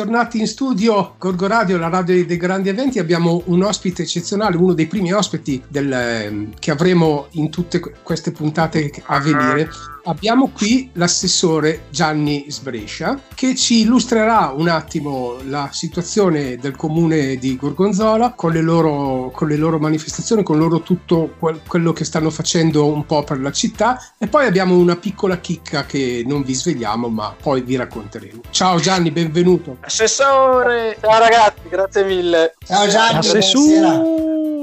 [0.00, 4.72] ritornati in studio, Gorgo Radio, la radio dei grandi eventi, abbiamo un ospite eccezionale, uno
[4.72, 9.68] dei primi ospiti del, ehm, che avremo in tutte queste puntate a venire.
[10.04, 17.56] Abbiamo qui l'assessore Gianni Sbrescia che ci illustrerà un attimo la situazione del comune di
[17.56, 22.30] Gorgonzola con le loro, con le loro manifestazioni, con loro tutto quel, quello che stanno
[22.30, 26.54] facendo un po' per la città e poi abbiamo una piccola chicca che non vi
[26.54, 28.42] svegliamo ma poi vi racconteremo.
[28.50, 29.76] Ciao Gianni, benvenuto.
[29.80, 30.96] Assessore!
[31.00, 32.54] Ciao ragazzi, grazie mille.
[32.66, 34.59] Ciao Gianni, Assessore!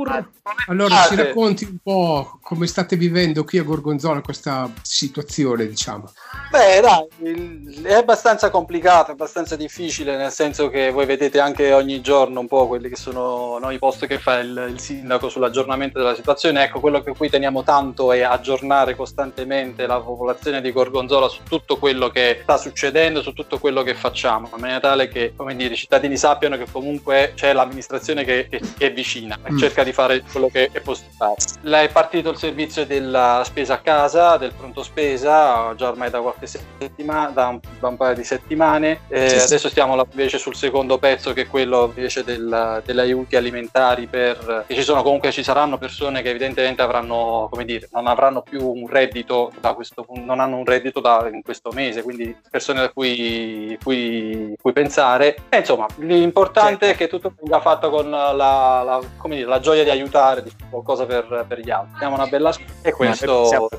[0.67, 6.11] Allora, ci racconti un po' come state vivendo qui a Gorgonzola questa situazione, diciamo?
[6.49, 12.01] Beh, dai, è abbastanza complicato, è abbastanza difficile, nel senso che voi vedete anche ogni
[12.01, 15.99] giorno un po' quelli che sono no, i post che fa il, il, sindaco sull'aggiornamento
[15.99, 16.63] della situazione.
[16.63, 21.77] Ecco, quello che qui teniamo tanto è aggiornare costantemente la popolazione di Gorgonzola su tutto
[21.77, 25.73] quello che sta succedendo, su tutto quello che facciamo, in maniera tale che, come dire,
[25.73, 29.57] i cittadini sappiano che comunque c'è l'amministrazione che, che, che è vicina e mm.
[29.57, 31.15] cerca di fare quello che è possibile.
[31.63, 36.47] È partito il servizio della spesa a casa, del pronto spesa, già ormai da qualche
[36.47, 39.01] settimana, da un, da un paio di settimane.
[39.07, 39.45] Eh, sì, sì.
[39.45, 44.65] Adesso stiamo invece sul secondo pezzo che è quello invece del, degli aiuti alimentari per...
[44.67, 48.65] che ci sono comunque, ci saranno persone che evidentemente avranno, come dire, non avranno più
[48.65, 52.89] un reddito da questo non hanno un reddito da, in questo mese, quindi persone da
[52.89, 55.35] cui, cui, cui pensare.
[55.49, 56.93] E insomma, l'importante certo.
[56.93, 60.51] è che tutto venga fatto con la, la, dire, la gioia di aiutare fare di
[60.69, 61.95] qualcosa per, per gli altri.
[61.95, 63.69] Abbiamo una bella scuola e questo siamo,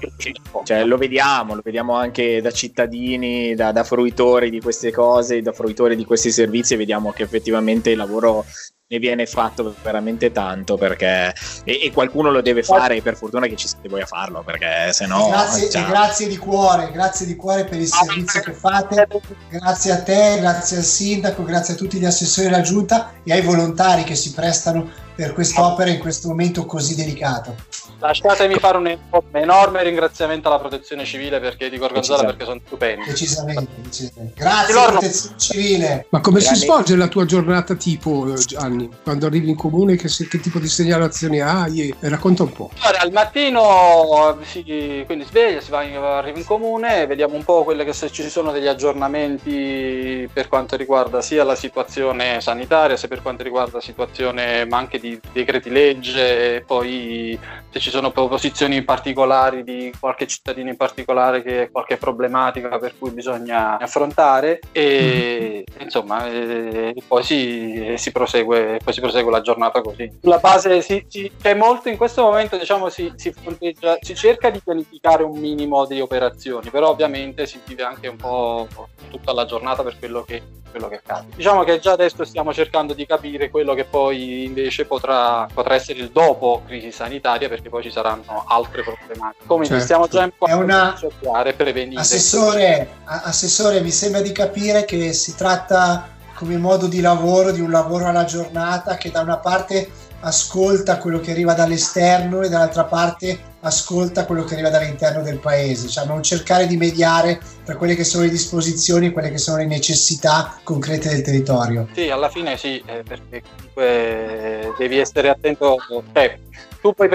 [0.65, 5.53] cioè, lo vediamo, lo vediamo anche da cittadini, da, da fruitori di queste cose, da
[5.53, 8.45] fruitori di questi servizi e vediamo che effettivamente il lavoro
[8.91, 13.55] ne viene fatto veramente tanto perché e, e, qualcuno lo deve fare per fortuna che
[13.55, 15.85] ci siete voi a farlo perché se no grazie, cioè...
[15.85, 19.07] grazie di cuore grazie di cuore per il servizio che fate.
[19.51, 23.43] Grazie a te grazie al sindaco grazie a tutti gli assessori della giunta e ai
[23.43, 27.57] volontari che si prestano per quest'opera in questo momento così delicato
[28.01, 28.97] Lasciatemi fare un
[29.33, 33.07] enorme ringraziamento alla protezione civile perché di Gorgonzola perché sono stupendi.
[33.07, 34.41] Decisamente, decisamente.
[34.41, 34.91] Grazie Loro...
[34.93, 36.07] protezione civile.
[36.11, 36.59] Ma come Grandi.
[36.59, 38.89] si svolge la tua giornata tipo, Gianni?
[39.03, 41.93] Quando arrivi in comune, che, che tipo di segnalazioni hai?
[41.99, 42.71] Racconta un po'.
[42.81, 47.65] Allora, al mattino si, quindi sveglia, si va in, arriva in comune, vediamo un po'
[47.65, 53.09] quelle che se ci sono degli aggiornamenti per quanto riguarda sia la situazione sanitaria, sia
[53.09, 57.39] per quanto riguarda la situazione ma anche di decreti legge e poi
[57.71, 62.95] se ci sono posizioni particolari di qualche cittadino in particolare che ha qualche problematica per
[62.99, 65.83] cui bisogna affrontare e mm-hmm.
[65.83, 70.11] insomma e, poi, si, si prosegue, poi si prosegue la giornata così.
[70.21, 74.51] Sulla base si, si, c'è molto in questo momento diciamo si, si, fronteggia, si cerca
[74.51, 78.69] di pianificare un minimo di operazioni, però ovviamente si vive anche un po'
[79.11, 81.29] tutta la giornata per quello che quello che accade.
[81.35, 86.01] Diciamo che già adesso stiamo cercando di capire quello che poi invece potrà, potrà essere
[86.01, 89.45] il dopo crisi sanitaria, perché poi ci saranno altre problematiche.
[89.47, 89.83] Come certo.
[89.83, 90.97] stiamo già imparando una...
[90.99, 92.01] cercare prevenire.
[92.01, 97.71] Assessore, assessore, mi sembra di capire che si tratta come modo di lavoro, di un
[97.71, 99.91] lavoro alla giornata che da una parte
[100.21, 105.89] ascolta quello che arriva dall'esterno e dall'altra parte ascolta quello che arriva dall'interno del paese,
[105.89, 109.67] cioè non cercare di mediare tra quelle che sono le disposizioni quelle che sono le
[109.67, 111.87] necessità concrete del territorio.
[111.93, 115.77] Sì, alla fine sì, eh, perché comunque devi essere attento,
[116.15, 116.39] cioè,
[116.81, 117.11] tu puoi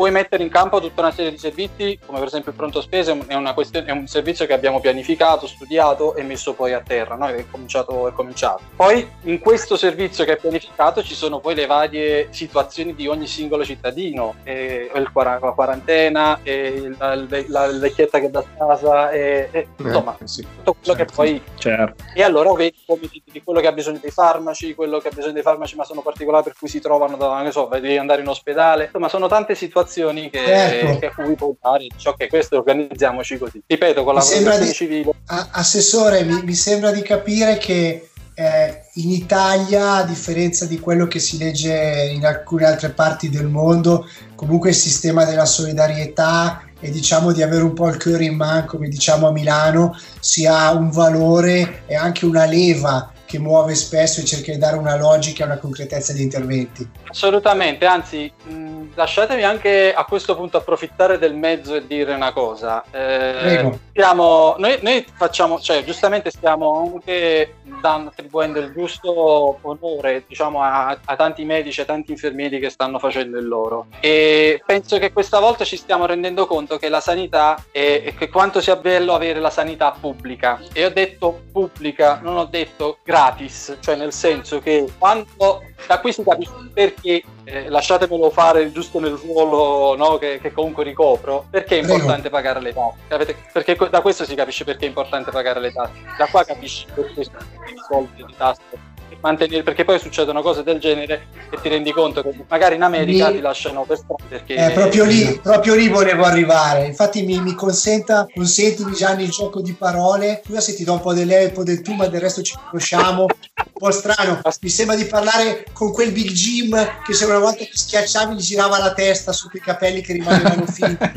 [0.00, 3.12] puoi mettere in campo tutta una serie di servizi, come per esempio il pronto spese,
[3.12, 7.26] è, è un servizio che abbiamo pianificato, studiato e messo poi a terra, no?
[7.26, 8.62] è, cominciato, è cominciato.
[8.74, 13.26] Poi in questo servizio che è pianificato ci sono poi le varie situazioni di ogni
[13.26, 19.68] singolo cittadino, eh, il, la quarantena, eh, la, la, la, vecchietta che da casa, eh,
[19.90, 21.42] eh, insomma, sì, tutto quello certo, che poi...
[21.56, 22.04] Certo.
[22.14, 25.32] E allora vedi come di quello che ha bisogno dei farmaci, quello che ha bisogno
[25.32, 28.28] dei farmaci ma sono particolari per cui si trovano, da, non so, devi andare in
[28.28, 30.98] ospedale, insomma sono tante situazioni che, certo.
[30.98, 33.62] che a cui può dare, ciò che questo organizziamoci così.
[33.66, 35.10] Ripeto, con la protezione di, civile.
[35.52, 41.18] Assessore, mi, mi, sembra di capire che eh, in Italia, a differenza di quello che
[41.18, 47.32] si legge in alcune altre parti del mondo, comunque il sistema della solidarietà e diciamo
[47.32, 51.82] di avere un po' il cuore in mano, come diciamo a Milano, sia un valore
[51.86, 55.58] e anche una leva che muove spesso e cerca di dare una logica e una
[55.58, 56.84] concretezza di interventi.
[57.08, 62.82] Assolutamente, anzi, mh, lasciatemi anche a questo punto approfittare del mezzo e dire una cosa.
[62.90, 70.62] Eh, stiamo, noi, noi, facciamo, cioè, giustamente stiamo anche dando, attribuendo il giusto onore diciamo,
[70.62, 73.86] a, a, tanti medici, a tanti infermieri che stanno facendo il loro.
[74.00, 78.60] E penso che questa volta ci stiamo rendendo conto che la sanità è, che quanto
[78.60, 80.60] sia bello avere la sanità pubblica.
[80.72, 86.12] E ho detto pubblica, non ho detto gratis, cioè nel senso che quando da qui
[86.12, 91.78] si capisce perché eh, lasciatemelo fare giusto nel ruolo no, che, che, comunque ricopro perché
[91.78, 92.36] è importante Prego.
[92.36, 95.92] pagare le tasse perché da questo si capisce perché è importante pagare le tasse.
[96.16, 98.88] Da qua capisci perché sono i soldi di tasse
[99.20, 103.28] mantenere, perché poi succedono cose del genere e ti rendi conto che magari in America
[103.28, 103.36] mi...
[103.36, 104.24] ti lasciano per strada.
[104.28, 104.54] Perché...
[104.54, 106.86] Eh, proprio, lì, proprio lì volevo arrivare.
[106.86, 110.42] Infatti mi, mi consenta, consentimi Gianni il gioco di parole.
[110.44, 112.56] Scusa se ti do un po' dell'e, un po' del tu, ma del resto ci
[112.68, 113.22] conosciamo.
[113.22, 114.40] un po' strano.
[114.60, 118.40] Mi sembra di parlare con quel Big Jim che se una volta che schiacciavi gli
[118.40, 121.10] girava la testa su quei capelli che rimanevano finti.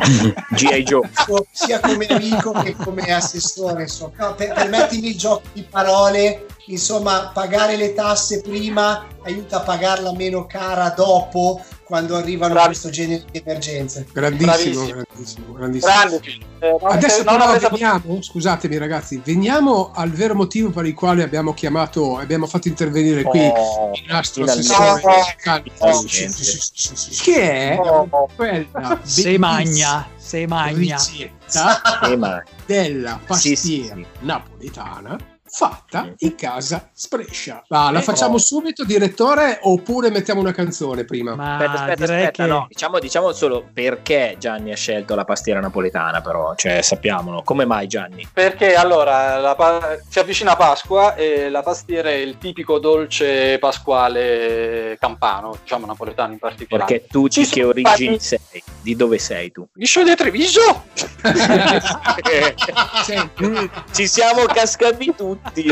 [0.52, 0.84] G.I.
[0.84, 1.10] Joe.
[1.52, 3.84] Sia come amico che come assessore.
[3.84, 4.12] Insomma.
[4.18, 10.14] No, per, permettimi il gioco di parole insomma pagare le tasse prima aiuta a pagarla
[10.14, 12.68] meno cara dopo quando arrivano Bravi.
[12.70, 14.08] questo genere di emergenze.
[14.12, 15.92] Grandissimo, grandissimo, grandissimo.
[16.60, 17.70] Eh, Adesso però presa...
[17.70, 23.24] veniamo, scusatemi ragazzi, veniamo al vero motivo per il quale abbiamo chiamato, abbiamo fatto intervenire
[23.24, 25.02] qui oh, il nostro assessore
[25.80, 26.04] oh,
[27.22, 27.78] che è?
[27.80, 30.98] Oh, quella se magna, se magna.
[32.66, 34.06] della pastiera sì, sì.
[34.22, 37.64] napoletana fatta in casa Sprescia.
[37.68, 41.36] Ah, la facciamo subito, direttore, oppure mettiamo una canzone prima?
[41.36, 42.50] Ma aspetta, aspetta, aspetta, che...
[42.50, 42.66] no.
[42.68, 47.44] Diciamo, diciamo, solo perché Gianni ha scelto la pastiera napoletana, però, cioè sappiamolo.
[47.44, 48.28] Come mai Gianni?
[48.34, 55.56] Perché allora pa- si avvicina Pasqua e la pastiera è il tipico dolce pasquale campano,
[55.62, 56.92] diciamo napoletano in particolare.
[56.92, 58.40] Perché tu di che origini sei?
[58.82, 59.68] Di dove sei tu?
[59.76, 60.86] Io sono di Treviso!
[63.92, 65.68] Ci siamo cascati tutti tutti.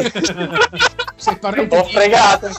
[1.16, 2.50] Sei parente Ho fregato.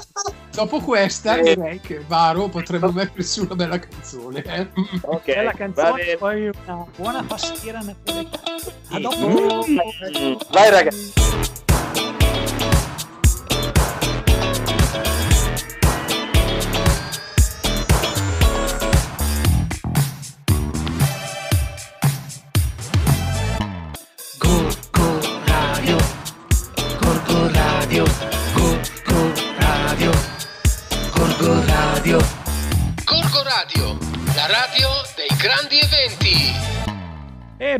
[0.53, 1.55] Dopo questa eh.
[1.55, 4.43] direi che Varo potrebbe mettere su una bella canzone.
[4.43, 4.69] Eh?
[5.03, 5.25] Ok.
[5.25, 8.57] Bella canzone, poi una buona pastiera napoletana.
[8.91, 9.65] A dopo.
[9.69, 10.37] Mm.
[10.51, 11.13] Vai ragazzi.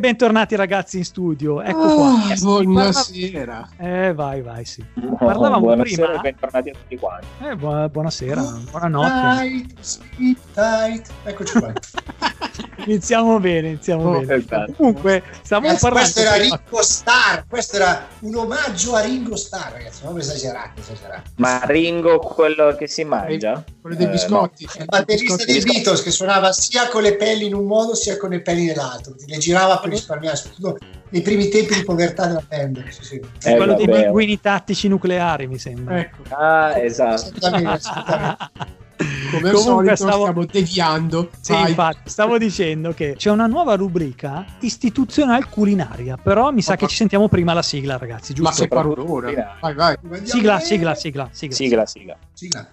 [0.03, 2.35] Bentornati ragazzi in studio, ecco oh, qua.
[2.37, 3.69] Buonasera.
[3.77, 4.07] Parla...
[4.07, 4.83] Eh, vai, vai, sì.
[5.17, 6.21] Parlavamo buonasera prima.
[6.21, 7.27] bentornati a tutti quanti.
[7.41, 9.37] Eh, buona, buonasera, buonanotte.
[9.37, 11.09] Tight, sweet, tight.
[11.23, 11.71] Eccoci qua.
[12.85, 14.35] iniziamo bene, iniziamo oh, bene.
[14.35, 14.73] Esatto.
[14.73, 16.11] Comunque, stavamo ragazzi, parlando.
[16.11, 20.03] Questo era Ringo Starr, questo era un omaggio a Ringo Starr, ragazzi.
[20.03, 21.31] Non esagerate, esagerate.
[21.37, 23.63] Ma Ringo, quello che si mangia?
[23.81, 24.63] Quello dei biscotti.
[24.63, 24.83] Eh, no.
[24.83, 28.29] Il batterista dei Beatles che suonava sia con le pelli in un modo sia con
[28.29, 29.15] le pelli nell'altro.
[29.25, 30.77] Le girava per risparmiare, soprattutto
[31.09, 32.87] nei primi tempi di povertà della band.
[32.89, 33.21] Sì, sì.
[33.41, 33.85] È eh, quello vabbè.
[33.85, 35.99] dei pinguini tattici nucleari, mi sembra.
[35.99, 36.23] Ecco.
[36.29, 37.13] Ah, esatto.
[37.13, 38.51] Assolutamente, assolutamente.
[39.31, 40.21] Come al solito stavo...
[40.21, 41.29] stiamo deviando.
[41.39, 46.87] Sì, infatti, stavo dicendo che c'è una nuova rubrica istituzionale culinaria, però mi sa che
[46.87, 48.49] ci sentiamo prima la sigla, ragazzi, giusto?
[48.49, 49.57] Ma se parlo ora.
[49.59, 49.97] Vai, vai.
[50.23, 51.55] Sigla, sigla, sigla, sigla.
[51.55, 52.17] Sigla, sigla.
[52.33, 52.67] sigla.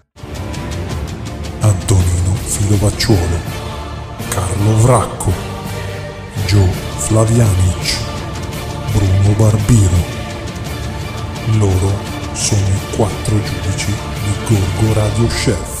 [1.61, 3.37] Antonino Filovacciuolo,
[4.29, 5.31] Carlo Vracco,
[6.47, 6.65] Gio
[6.97, 7.99] Flavianic,
[8.91, 10.19] Bruno Barbiro.
[11.57, 11.91] Loro
[12.33, 13.91] sono i quattro giudici
[14.23, 15.80] di Gorgo Radio Chef.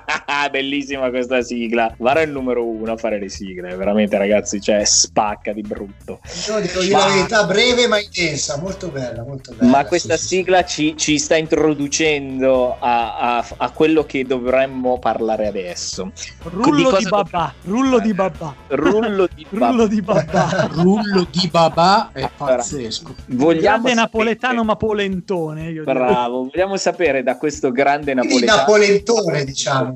[0.49, 1.93] Bellissima questa sigla.
[1.97, 6.19] Varo è il numero uno a fare le sigle, veramente ragazzi, cioè spacca di brutto.
[6.47, 7.05] Io dico io ma...
[7.05, 9.69] la verità, breve ma intensa, molto bella, molto bella.
[9.69, 10.69] Ma questa sì, sigla sì.
[10.71, 16.11] Ci, ci, sta introducendo a, a, a, quello che dovremmo parlare adesso.
[16.43, 18.55] Rullo di, di babà, rullo di babà.
[18.67, 19.69] Rullo di babà.
[19.69, 20.69] rullo di babà.
[20.71, 23.15] rullo di babà è pazzesco.
[23.27, 23.95] Vogliamo grande sapere...
[23.95, 25.71] napoletano ma polentone.
[25.71, 26.49] Bravo, dico.
[26.51, 28.57] vogliamo sapere da questo grande napoletano.
[28.57, 29.93] Napolentone, diciamo.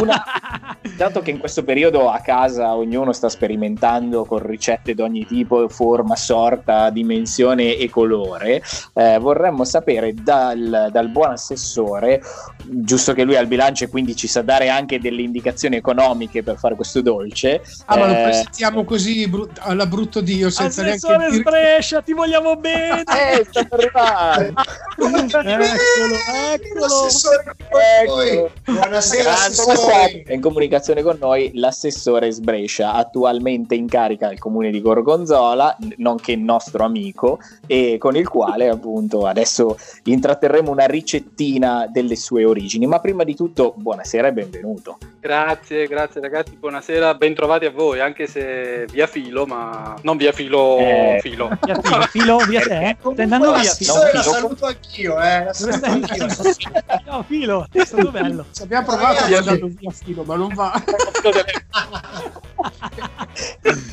[0.00, 0.22] Una,
[0.96, 5.68] dato che in questo periodo a casa ognuno sta sperimentando con ricette di ogni tipo,
[5.68, 8.62] forma, sorta, dimensione e colore,
[8.94, 12.22] eh, vorremmo sapere dal, dal, buon assessore,
[12.64, 16.42] giusto che lui ha il bilancio e quindi ci sa dare anche delle indicazioni economiche
[16.42, 17.62] per fare questo dolce.
[17.86, 21.50] Ah, eh, ma lo eh, presentiamo così brut- alla brutto Dio senza assessore neanche dire...
[21.50, 23.02] Brescia, ti vogliamo bene!
[23.38, 24.52] eh, sta per arrivare!
[26.54, 28.46] eccolo, eccolo!
[28.46, 28.50] Ecco.
[28.64, 30.22] Buonasera, assessore.
[30.24, 36.36] È in comunicazione con noi l'assessore Sbrescia, attualmente in carica al comune di Gorgonzola, nonché
[36.36, 42.86] nostro amico, e con il quale appunto adesso intratterremo una ricettina delle sue origini.
[42.86, 44.98] Ma prima di tutto, buonasera e benvenuto.
[45.20, 50.78] Grazie, grazie ragazzi, buonasera, bentrovati a voi, anche se via filo, ma non via filo,
[50.78, 51.50] eh, filo.
[51.62, 52.96] Via filo, filo via te?
[52.98, 53.94] Stai andando via filo?
[54.12, 55.44] La saluto anch'io, eh.
[55.44, 56.26] La saluto anch'io.
[57.10, 58.44] No, filo, è stato bello.
[58.52, 60.72] Ci abbiamo provato a andare via filo, ma non va.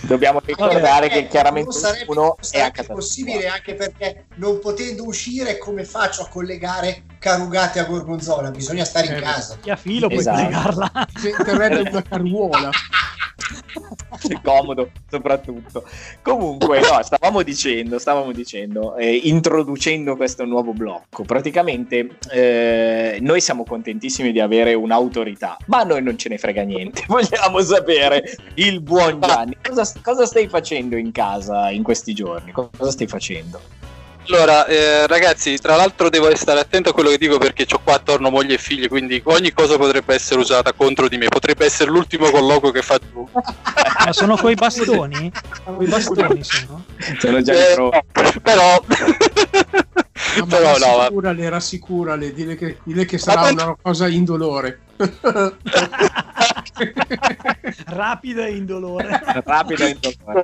[0.01, 5.83] Dobbiamo ricordare che chiaramente uno è a casa possibile anche perché non potendo uscire come
[5.85, 8.51] faccio a collegare Carugate a Gorgonzola?
[8.51, 9.57] Bisogna stare in eh, casa.
[9.61, 10.37] Chi a filo esatto.
[10.37, 11.07] puoi collegarla.
[11.21, 12.69] Diventerebbe una caruola.
[14.43, 15.83] comodo soprattutto.
[16.21, 21.23] Comunque no stavamo dicendo stavamo dicendo eh, introducendo questo nuovo blocco.
[21.23, 26.63] Praticamente eh, noi siamo contentissimi di avere un'autorità ma a noi non ce ne frega
[26.63, 27.03] niente.
[27.07, 29.57] Vogliamo sapere il buon Gianni.
[29.61, 32.51] Cosa, cosa stai facendo in casa in questi giorni?
[32.51, 33.59] Cosa stai facendo
[34.29, 37.95] allora, eh, ragazzi, tra l'altro devo stare attento a quello che dico perché ho qua
[37.95, 41.27] attorno moglie e figli, quindi ogni cosa potrebbe essere usata contro di me.
[41.27, 43.27] Potrebbe essere l'ultimo colloquio che fa tu.
[44.05, 45.31] Ma sono quei bastoni?
[45.63, 46.85] Quei bastoni sono?
[47.19, 47.89] Sono già eh, no,
[48.41, 48.83] però...
[50.37, 54.79] No, però rassicurale, no, rassicurale, dile che, dile che sarà una cosa indolore.
[57.87, 59.19] rapida e indolore.
[59.45, 60.43] rapida e indolore.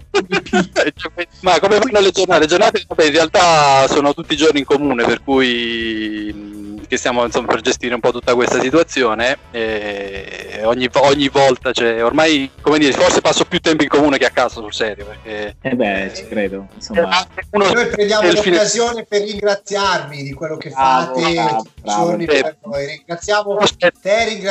[1.41, 2.41] Ma come fanno le giornate?
[2.41, 6.61] Le giornate in realtà sono tutti i giorni in comune, per cui
[6.93, 12.03] che stiamo insomma, per gestire un po' tutta questa situazione e ogni, ogni volta cioè,
[12.03, 15.55] ormai come dire forse passo più tempo in comune che a casa sul serio perché
[15.61, 19.05] eh beh ci credo insomma uno, noi prendiamo l'occasione fine...
[19.07, 22.05] per ringraziarvi di quello che bravo, fate bravo, bravo.
[22.05, 23.57] giorni per noi ringraziamo
[24.01, 24.42] te ringraziamo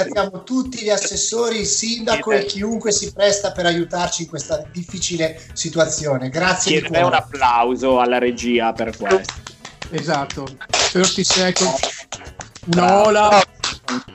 [0.45, 6.29] tutti gli assessori il sindaco e chiunque si presta per aiutarci in questa difficile situazione.
[6.29, 9.35] Grazie Chiedo un applauso alla regia per questo.
[9.91, 10.47] Esatto.
[10.93, 12.07] 30 seconds.
[12.73, 13.43] Una ola.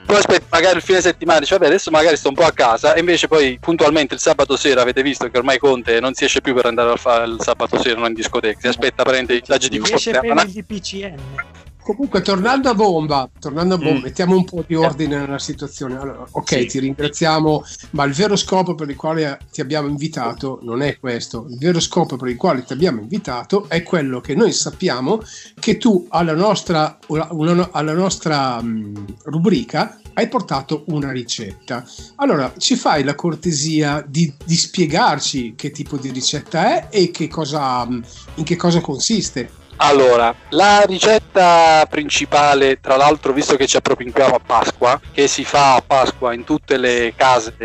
[0.05, 2.93] Poi aspetta magari il fine settimana dice vabbè adesso magari sto un po' a casa.
[2.93, 6.41] E invece poi puntualmente il sabato sera avete visto che ormai Conte non si esce
[6.41, 8.59] più per andare a fare il sabato sera non in discoteca.
[8.59, 13.75] Si aspetta prende la GDQ si esce per il DPCM Comunque, tornando a bomba, tornando
[13.75, 14.03] a bomba, mm.
[14.03, 15.97] mettiamo un po' di ordine nella situazione.
[15.97, 16.65] Allora, ok, sì.
[16.65, 21.45] ti ringraziamo, ma il vero scopo per il quale ti abbiamo invitato non è questo.
[21.49, 25.21] Il vero scopo per il quale ti abbiamo invitato è quello che noi sappiamo
[25.57, 31.85] che tu alla nostra, alla nostra um, rubrica hai portato una ricetta.
[32.15, 37.29] Allora, ci fai la cortesia di, di spiegarci che tipo di ricetta è e che
[37.29, 39.56] cosa, in che cosa consiste?
[39.77, 45.75] Allora, la ricetta principale, tra l'altro, visto che ci appropinquiamo a Pasqua, che si fa
[45.75, 47.55] a Pasqua in tutte le case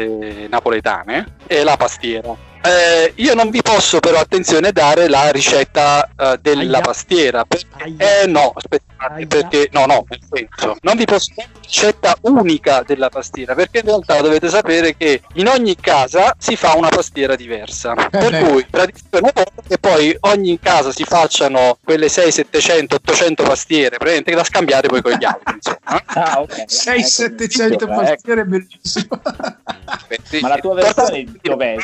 [0.49, 2.51] napoletane, è la pastiera.
[2.65, 6.81] Eh, io non vi posso però, attenzione, dare la ricetta uh, della Aia.
[6.81, 7.45] pastiera.
[7.45, 8.53] Perché, eh, no,
[9.11, 13.55] aspettate, perché no, no, nel senso, non vi posso dare la ricetta unica della pastiera,
[13.55, 17.95] perché in realtà dovete sapere che in ogni casa si fa una pastiera diversa.
[17.95, 18.43] Eh per beh.
[18.43, 24.35] cui tradizione è che poi ogni casa si facciano quelle 6, 700, 800 pastiere, praticamente
[24.35, 25.55] da scambiare poi con gli altri.
[25.63, 26.03] Insomma.
[26.07, 26.65] Ah, okay.
[26.67, 29.21] 6, 700 pastiere, bellissimo.
[30.41, 31.77] Ma la tua versione dov'è?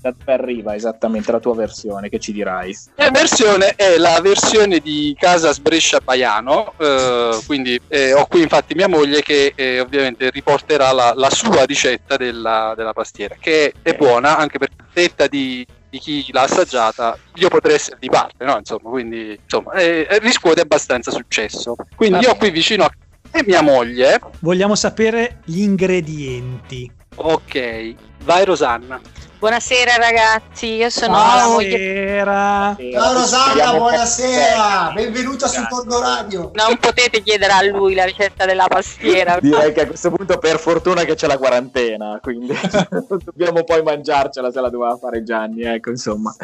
[0.00, 2.08] da dove arriva esattamente la tua versione?
[2.08, 2.76] Che ci dirai?
[2.96, 6.39] La versione è la versione di Casa Sbrescia Baiano.
[6.78, 11.64] Eh, quindi eh, ho qui infatti mia moglie che eh, ovviamente riporterà la, la sua
[11.64, 17.18] ricetta della, della, pastiera, che è buona anche per detta di, di chi l'ha assaggiata,
[17.34, 18.56] io potrei essere di parte, no?
[18.56, 21.74] Insomma, quindi insomma, eh, riscuote abbastanza successo.
[21.94, 22.26] Quindi Vabbè.
[22.26, 22.90] io ho qui vicino a
[23.32, 24.20] e mia moglie.
[24.40, 26.90] Vogliamo sapere gli ingredienti.
[27.16, 27.94] Ok,
[28.24, 29.00] vai Rosanna.
[29.40, 32.24] Buonasera ragazzi, io sono buonasera.
[32.24, 32.92] la moglie.
[32.92, 35.60] Ciao Rosanna, buonasera, benvenuta Grazie.
[35.60, 36.50] su Cordo Radio.
[36.52, 39.38] Non potete chiedere a lui la ricetta della pastiera.
[39.40, 42.52] Direi che a questo punto per fortuna che c'è la quarantena, quindi
[43.24, 46.36] dobbiamo poi mangiarcela se la doveva fare Gianni, ecco insomma.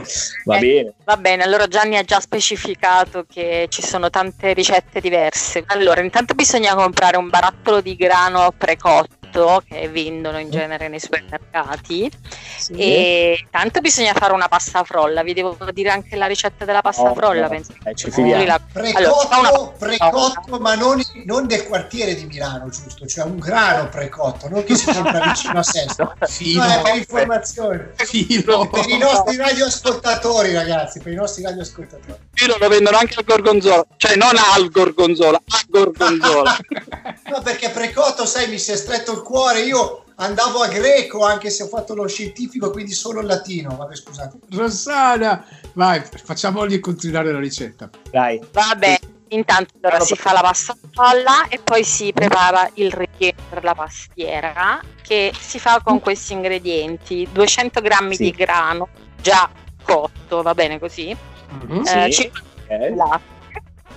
[0.46, 0.94] Va eh, bene.
[1.04, 5.64] Va bene, allora Gianni ha già specificato che ci sono tante ricette diverse.
[5.66, 11.00] Allora, intanto bisogna comprare un barattolo di grano precotto lievito che vendono in genere nei
[11.00, 12.10] supermercati.
[12.58, 12.72] Sì.
[12.72, 15.22] E tanto bisogna fare una pasta frolla.
[15.22, 17.42] Vi devo dire anche la ricetta della pasta oh, frolla.
[17.42, 17.48] No.
[17.48, 18.10] Penso eh, ci
[18.44, 18.60] la...
[18.72, 23.06] Precotto, allora, precotto ma non, non, del quartiere di Milano, giusto?
[23.06, 26.14] Cioè un grano precotto, non che si compra vicino a Sesto.
[26.26, 26.64] Filo.
[26.64, 27.92] No, è per informazione.
[27.96, 28.68] Filo.
[28.68, 32.18] Per i nostri radioascoltatori, ragazzi, per i nostri radioascoltatori.
[32.32, 36.56] Filo lo vendono anche al gorgonzola, cioè non al gorgonzola, a gorgonzola.
[37.30, 39.60] no, perché precotto, sai, mi si è stretto il cuore.
[39.62, 43.74] Io andavo a greco anche se ho fatto lo scientifico, quindi solo il latino.
[43.76, 44.38] Vabbè, scusate.
[44.52, 47.90] Rossana, vai, facciamogli continuare la ricetta.
[48.10, 48.40] Dai.
[48.52, 48.98] Vabbè.
[49.30, 53.74] Intanto allora si fa la pasta frolla e poi si prepara il ripieno per la
[53.74, 58.22] pastiera che si fa con questi ingredienti: 200 g sì.
[58.22, 58.88] di grano
[59.20, 59.50] già
[59.82, 61.16] cotto, va bene così?
[61.54, 62.30] Mm-hmm, eh, sì.
[62.66, 62.94] okay.
[62.94, 63.35] latte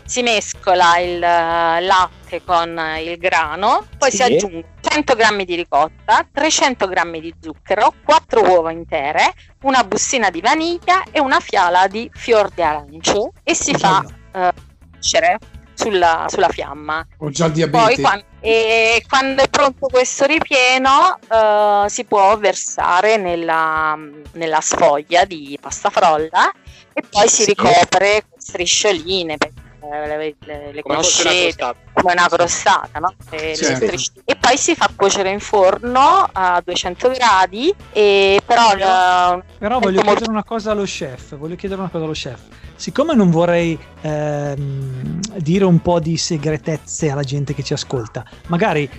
[0.09, 4.17] si mescola il eh, latte con il grano, poi sì.
[4.17, 10.31] si aggiungono 100 g di ricotta, 300 g di zucchero, 4 uova intere, una bustina
[10.31, 14.49] di vaniglia e una fiala di fior di arancio e si fa uh,
[14.89, 15.37] cuocere
[15.75, 17.05] sulla, sulla, fiamma.
[17.19, 17.83] Ho già il diabete.
[17.83, 23.95] Poi quando, e quando è pronto questo ripieno uh, si può versare nella,
[24.31, 26.51] nella, sfoglia di pasta frolla
[26.93, 29.37] e poi si ricopre con striscioline
[29.81, 33.13] le, le, le conoscete come una crostata, no?
[33.29, 34.21] e, certo.
[34.25, 40.01] e, poi si fa cuocere in forno a 200 gradi e però, però, però voglio
[40.01, 42.39] chiedere una cosa allo chef voglio chiedere una cosa allo chef
[42.75, 48.89] siccome non vorrei ehm, dire un po' di segretezze alla gente che ci ascolta magari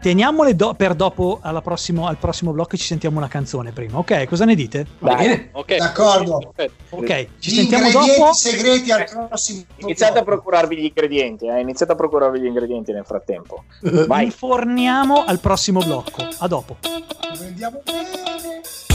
[0.00, 3.98] Teniamole do- per dopo prossimo, al prossimo blocco ci sentiamo una canzone prima.
[3.98, 4.86] Ok, cosa ne dite?
[4.98, 5.76] Bene, okay.
[5.76, 6.54] d'accordo.
[6.90, 8.32] Ok, ci gli sentiamo dopo.
[8.32, 9.64] segreti al prossimo.
[9.76, 10.30] Iniziate blocco.
[10.30, 11.60] a procurarvi gli ingredienti, eh?
[11.60, 13.64] iniziate a procurarvi gli ingredienti nel frattempo.
[14.06, 14.24] Vai.
[14.24, 16.26] Inforniamo al prossimo blocco.
[16.38, 16.76] A dopo.
[17.38, 18.89] Andiamo bene.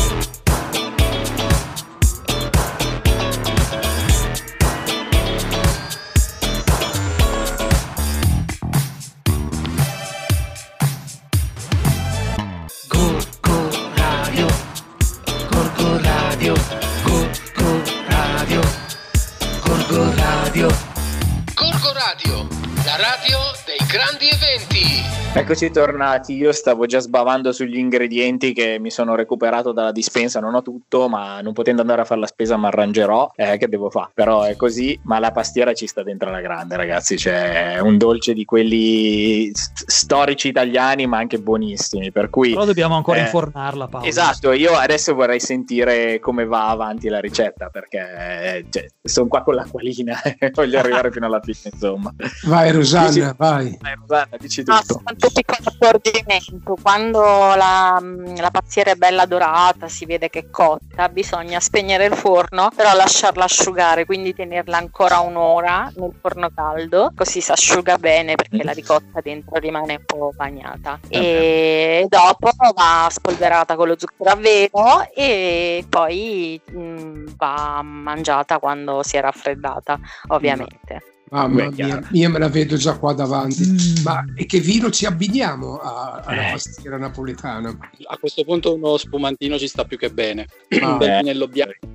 [22.97, 25.15] Radio dei grandi eventi.
[25.37, 30.55] Eccoci tornati, io stavo già sbavando sugli ingredienti che mi sono recuperato dalla dispensa, non
[30.55, 33.89] ho tutto, ma non potendo andare a fare la spesa mi arrangerò, eh, che devo
[33.89, 34.11] fare?
[34.13, 37.97] Però è così, ma la pastiera ci sta dentro la grande ragazzi, cioè è un
[37.97, 42.51] dolce di quelli storici italiani ma anche buonissimi, per cui...
[42.51, 44.07] Però dobbiamo ancora eh, infornarla Paolo.
[44.07, 49.55] Esatto, io adesso vorrei sentire come va avanti la ricetta perché cioè, sono qua con
[49.55, 52.13] l'acquolina e voglio arrivare fino alla fine insomma.
[52.45, 53.77] Vai Rosanna, vai.
[53.85, 55.01] Vai Rosanna, dici tutto.
[55.03, 60.49] Ah, questo piccolo accorgimento, quando la, la pazziera è bella dorata, si vede che è
[60.49, 67.11] cotta, bisogna spegnere il forno, però lasciarla asciugare, quindi tenerla ancora un'ora nel forno caldo,
[67.15, 70.99] così si asciuga bene perché la ricotta dentro rimane un po' bagnata.
[71.07, 78.57] E dopo va spolverata con lo zucchero a velo e poi mh, mm, va mangiata
[78.57, 81.14] quando si è raffreddata, ovviamente.
[81.31, 83.65] Mamma mia, io me la vedo già qua davanti.
[83.65, 84.03] Mm.
[84.03, 86.51] Ma e che vino ci abbiniamo a, alla eh.
[86.51, 87.75] pastiera napoletana?
[88.07, 90.47] A questo punto uno spumantino ci sta più che bene.
[90.79, 90.91] Ah.
[90.91, 91.87] Un bel vinello bianco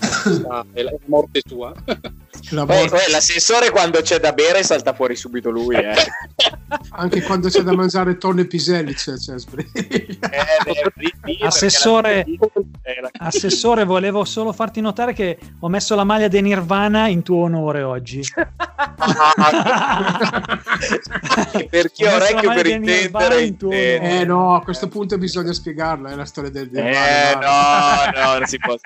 [0.72, 1.74] è la morte sua.
[2.50, 2.88] La morte.
[2.88, 5.76] Poi, l'assessore quando c'è da bere salta fuori subito lui.
[5.76, 5.94] Eh.
[6.90, 9.34] Anche quando c'è da mangiare tonno e piselli c'è, c'è
[9.74, 10.16] eh,
[11.44, 12.24] assessore,
[13.18, 17.82] assessore, volevo solo farti notare che ho messo la maglia di Nirvana in tuo onore
[17.82, 18.20] oggi.
[21.70, 23.56] per chi ho orecchio per intendere
[24.00, 28.46] eh no a questo punto bisogna spiegarla è la storia del eh, no no non
[28.46, 28.76] si può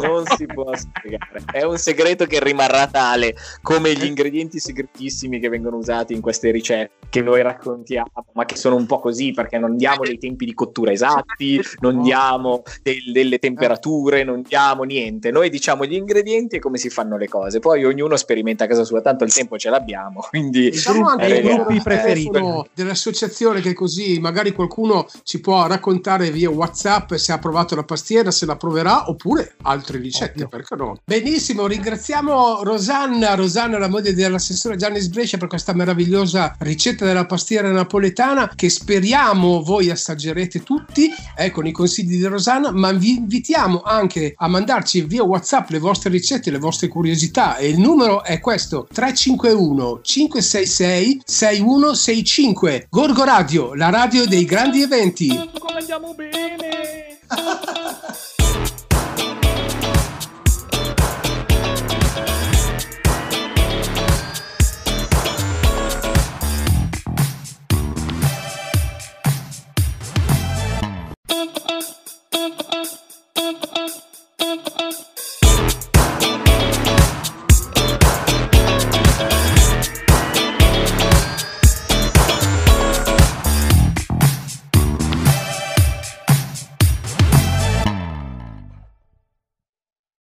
[0.00, 1.42] non si può spiegare.
[1.50, 6.50] È un segreto che rimarrà tale come gli ingredienti segretissimi che vengono usati in queste
[6.50, 10.46] ricette che noi raccontiamo ma che sono un po' così perché non diamo dei tempi
[10.46, 16.56] di cottura esatti non diamo del, delle temperature non diamo niente noi diciamo gli ingredienti
[16.56, 19.58] e come si fanno le cose poi ognuno sperimenta a casa sua tanto il tempo
[19.58, 22.40] ce l'abbiamo quindi diciamo anche i gruppi preferiti
[22.72, 28.30] dell'associazione che così magari qualcuno ci può raccontare via whatsapp se ha provato la pastiera
[28.30, 30.48] se provata proverà oppure altre ricette, Ovvio.
[30.48, 30.96] perché no?
[31.04, 37.70] Benissimo, ringraziamo Rosanna, Rosanna la moglie dell'assessore Gianni Sbrescia per questa meravigliosa ricetta della pastiera
[37.70, 43.80] napoletana che speriamo voi assaggerete tutti eh, con i consigli di Rosanna, ma vi invitiamo
[43.80, 48.40] anche a mandarci via WhatsApp le vostre ricette, le vostre curiosità e il numero è
[48.40, 55.28] questo 351 566 6165 Gorgo Radio, la radio dei grandi eventi.
[55.28, 57.20] Come andiamo bene!